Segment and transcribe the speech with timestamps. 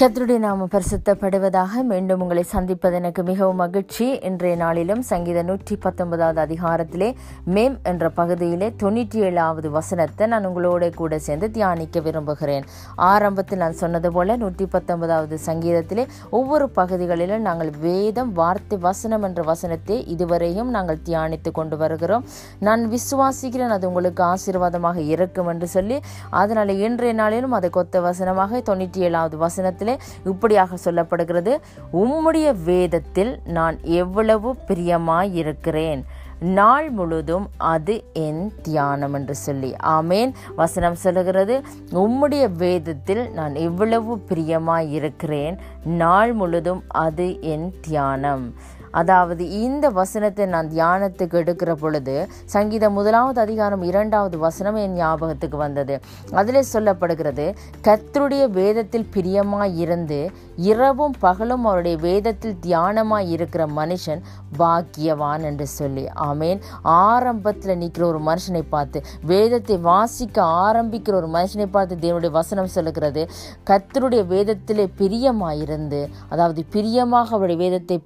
[0.00, 4.06] கத்தருடைய நாம பரிசுத்தப்படுவதாக மீண்டும் உங்களை சந்திப்பது எனக்கு மிகவும் மகிழ்ச்சி.
[4.28, 7.08] இன்றைய நாளிலும் சங்கீத நூற்றி பத்தொன்பதாவது அதிகாரத்திலே
[7.54, 12.64] மேம் என்ற பகுதியிலே தொண்ணூற்றி ஏழாவது வசனத்தை நான் உங்களோட கூட சேர்ந்து தியானிக்க விரும்புகிறேன்.
[13.10, 16.06] ஆரம்பத்தில் நான் சொன்னது போல நூற்றி பத்தொன்பதாவது சங்கீதத்திலே
[16.40, 22.26] ஒவ்வொரு பகுதிகளிலும் நாங்கள் வேதம் வார்த்தை வசனம் என்ற வசனத்தை இதுவரையும் நாங்கள் தியானித்து கொண்டு வருகிறோம்.
[22.68, 25.98] நான் விசுவாசிக்கிறேன் அது உங்களுக்கு ஆசீர்வாதமாக இருக்கும் என்று சொல்லி
[26.42, 29.82] அதனால் இன்றைய நாளிலும் அதை கொத்த வசனமாக தொண்ணூற்றி ஏழாவது வசனத்தில்
[30.24, 31.56] இப்படியாக சொல்லப்படுகிறது
[31.92, 36.02] உம்முடைய வேதத்தில் நான் எவ்வளவு பிரியமாயிருக்கிறேன்.
[36.40, 39.74] நாள் முழுதும் அது என் தியானம் என்று சொல்லி.
[39.82, 40.32] ஆமேன்.
[40.56, 41.62] வசனம் சொல்லுகிறது
[41.92, 45.58] உம்முடைய வேதத்தில் நான் எவ்வளவு பிரியமாயிருக்கிறேன்.
[45.84, 48.54] நாள் முழுதும் அது என் தியானம்.
[48.94, 52.14] அதாவது இந்த வசனத்தை நான் தியானத்துக்கு எடுக்கிற பொழுது
[52.46, 55.94] சங்கீதம் முதலாவது அதிகாரம் இரண்டாவது வசனம் என் ஞாபகத்துக்கு வந்தது.
[56.32, 57.46] அதில் சொல்லப்படுகிறது
[57.86, 60.20] கர்த்தருடைய வேதத்தில் பிரியமாய் இருந்து
[60.68, 64.22] இரவும் பகலும் அவருடைய வேதத்தில் தியானமாய் இருக்கிற மனுஷன்
[64.58, 66.04] பாக்கியவான் என்று சொல்லி.
[66.28, 66.58] ஆமேன்.
[67.04, 73.22] ஆரம்பத்தில் நிற்கிற ஒரு மனுஷனை பார்த்து வேதத்தை வாசிக்க ஆரம்பிக்கிற ஒரு மனுஷனை பார்த்து தேவனுடைய வசனம் சொல்லுகிறது
[73.70, 77.96] கர்த்தருடைய வேதத்திலே பிரியமாயிருந்து அதாவது பிரியமாக அவருடைய வேதத்தை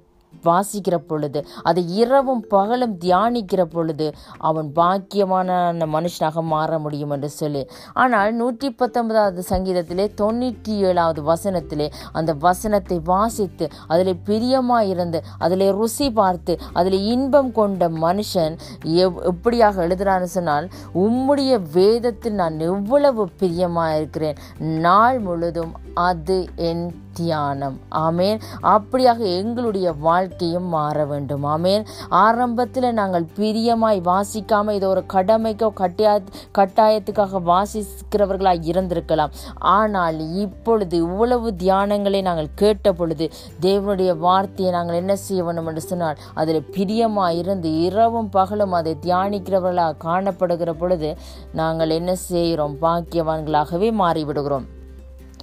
[0.45, 5.47] வாசிக்கிற பொழுது அதை இரவும் பகலும் தியானிக்கிற பொழுது அவன் பாக்கியமான
[5.85, 7.67] மனுஷனாக மாற முடியும் என்று சொல்லி.
[7.93, 16.59] ஆனால் நூற்றி பத்தொன்பதாவது சங்கீதத்திலே தொண்ணூற்றி ஏழாவது வசனத்திலே அந்த வசனத்தை வாசித்து அதில் பிரியமாயிருந்து அதில் ருசி பார்த்து
[16.73, 25.19] அதில் இன்பம் கொண்ட மனுஷன் எவ் எப்படியாக எழுதுறான்னு சொன்னால் உம்முடைய வேதத்தில் நான் எவ்வளவு பிரியமாக இருக்கிறேன் நாள்
[25.19, 27.79] முழுதும் அது என் தியானம்.
[27.91, 28.39] ஆமேன்.
[28.61, 31.43] அப்படியாக எங்களுடைய வாழ்க்கையும் மாற வேண்டும்.
[31.43, 31.85] ஆமேன்.
[32.09, 36.21] ஆரம்பத்தில் நாங்கள் பிரியமாய் வாசிக்காமல் இதை ஒரு கடமைக்கோ கட்டாய
[36.57, 39.29] கட்டாயத்துக்காக வாசிக்கிறவர்களாக இருந்திருக்கலாம்.
[39.59, 43.29] ஆனால் இப்பொழுது இவ்வளவு தியானங்களை நாங்கள் கேட்ட பொழுது
[43.61, 50.01] தேவனுடைய வார்த்தையை நாங்கள் என்ன செய்ய வேண்டும் என்று சொன்னால் அதில் பிரியமாக இருந்து இரவும் பகலும் அதை தியானிக்கிறவர்களாக
[50.03, 51.17] காணப்படுகிற பொழுது
[51.53, 52.75] நாங்கள் என்ன செய்கிறோம்?
[52.81, 54.77] பாக்கியவான்களாகவே மாறிவிடுகிறோம்.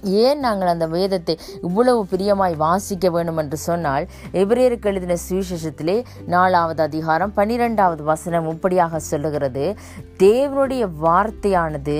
[0.03, 7.33] ஏன் நாங்கள் அந்த வேதத்தை இவ்வளவு பிரியமாய் வாசிக்க வேண்டும் என்று சொன்னால் எபிரேருக்கு எழுதின சுவிசேஷத்திலே நாலாவது அதிகாரம்
[7.33, 9.75] பன்னிரெண்டாவது வசனம் இப்படியாக சொல்லுகிறது
[10.17, 11.97] தேவனுடைய வார்த்தையானது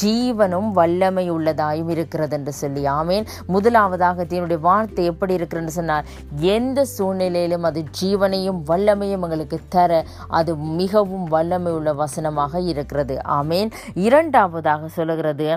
[0.00, 3.26] ஜீவனும் வல்லமை உள்ளதாயும் இருக்கிறது என்று சொல்லி ஆமேன்.
[3.54, 6.06] முதலாவதாக தேவனுடைய வார்த்தை எப்படி இருக்கிறன்னு சொன்னால்
[6.54, 9.90] எந்த சூழ்நிலையிலும் அது ஜீவனையும் வல்லமையும் எங்களுக்கு தர
[10.38, 13.16] அது மிகவும் வல்லமை உள்ள வசனமாக இருக்கிறது.
[13.38, 13.70] ஆமேன்.
[14.06, 15.48] இரண்டாவதாக சொல்லுகிறது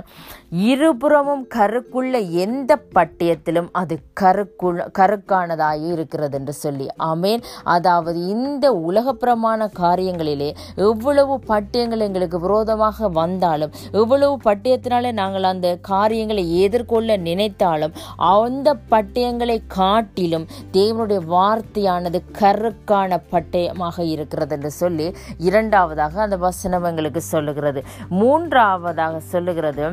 [0.71, 2.13] இருபுறமும் கருக்குள்ள
[2.45, 7.41] எந்த பட்டியத்திலும் அது கருக்குள் கருக்கானதாக இருக்கிறது என்று சொல்லி ஆமேன்.
[7.75, 10.49] அதாவது இந்த உலகப்புறமான காரியங்களிலே
[10.89, 19.57] எவ்வளவு பட்டியங்கள் எங்களுக்கு விரோதமாக வந்தாலும் எவ்வளவு எவ்வளவு பட்டயத்தினாலே நாங்கள் அந்த காரியங்களை எதிர்கொள்ள நினைத்தாலும் அந்த பட்டயங்களை
[19.67, 27.83] காட்டிலும் தேவனுடைய வார்த்தையானது கருக்கான பட்டயமாக இருக்கிறது என்று சொல்லி இரண்டாவதாக அந்த வசனம் எங்களுக்கு சொல்லுகிறது.
[28.09, 29.85] மூன்றாவதாக சொல்லுகிறது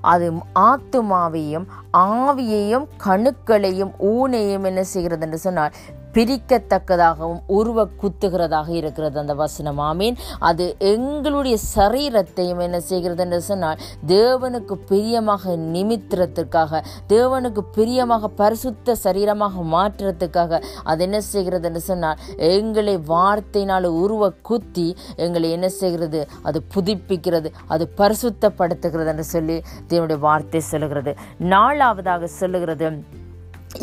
[0.00, 1.64] அது ஆத்துமாவையும்
[1.96, 5.72] ஆவியையும் கணுக்களையும் ஊனையும் என்ன செய்கிறது என்று சொன்னால்
[6.14, 9.80] பிரிக்கத்தக்கதாகவும் உருவ குத்துகிறதாக இருக்கிறது அந்த வசனம்.
[9.90, 10.16] ஆமீன்.
[10.38, 20.62] அது எங்களுடைய சரீரத்தையும் என்ன செய்கிறது என்று சொன்னால் தேவனுக்கு பிரியமாக நிமித்திரத்திற்காக தேவனுக்கு பிரியமாக பரிசுத்த சரீரமாக மாற்றுறதுக்காக
[20.84, 27.86] அது என்ன செய்கிறது என்று சொன்னால் எங்களை வார்த்தையினால் உருவ குத்தி எங்களை என்ன செய்கிறது அது புதுப்பிக்கிறது அது
[27.96, 29.56] பரிசுத்தப்படுத்துகிறது என்று சொல்லி
[29.88, 31.14] தேவனுடைய வார்த்தை சொல்லுகிறது.
[31.54, 32.86] நாலாவதாக சொல்லுகிறது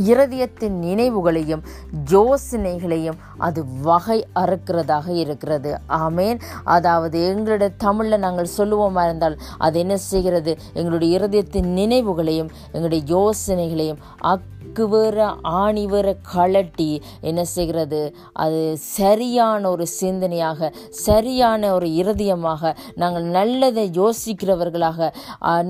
[0.10, 1.64] இருதயத்தின் நினைவுகளையும்
[2.12, 5.72] யோசனைகளையும் அது வகை அறுக்கிறதாக இருக்கிறது.
[5.90, 6.40] ஆமேன்.
[6.64, 10.54] அதாவது எங்களுடைய தமிழில் நாங்கள் சொல்லுவோமா இருந்தால் அது என்ன செய்கிறது?
[10.74, 16.88] எங்களுடைய இருதயத்தின் நினைவுகளையும் எங்களுடைய யோசனைகளையும் அக்குவர அக்கு வேற ஆணி வேற கலட்டி
[17.22, 18.16] என்ன செய்கிறது?
[18.34, 25.10] அது சரியான ஒரு சிந்தனையாக சரியான ஒரு இருதயமாக நாங்கள் நல்லதை யோசிக்கிறவர்களாக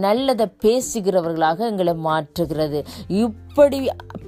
[0.06, 2.82] நல்லதை பேசுகிறவர்களாக எங்களை மாற்றுகிறது.
[3.08, 3.80] இப்படி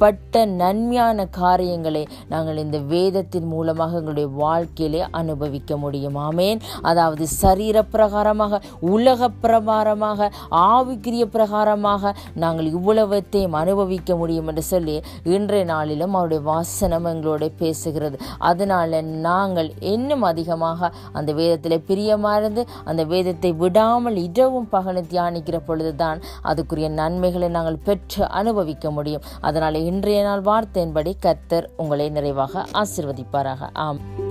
[0.02, 6.18] பட்ட நன்மையான காரியங்களை நாங்கள் இந்த வேதத்தின் மூலமாக எங்களுடைய வாழ்க்கையிலே அனுபவிக்க முடியும்.
[6.28, 6.60] ஆமேன்.
[6.82, 8.62] அதாவது சரீர பிரகாரமாக
[8.94, 12.14] உலக பிரகாரமாக ஆவிக்கிரிய பிரகாரமாக
[12.44, 14.96] நாங்கள் இவ்வளவத்தையும் அனுபவிக்க முடியும் என்று சொல்லி
[15.36, 18.18] இன்றைய நாளிலும் அவருடைய வாசனம் எங்களோட பேசுகிறது.
[18.38, 26.20] அதனால நாங்கள் இன்னும் அதிகமாக அந்த வேதத்தில் பிரியமாக அந்த வேதத்தை விடாமல் இரவும் பகலும் தியானிக்கிற பொழுதுதான்
[26.50, 29.26] அதுக்குரிய நன்மைகளை நாங்கள் பெற்று அனுபவிக்க முடியும்.
[29.42, 33.70] அதனால் இன்றைய நாள் வார்த்தையின்படி கத்தர் உங்களை நிறைவாக ஆசிர்வதிப்பாராக.
[33.74, 34.27] ஆம்.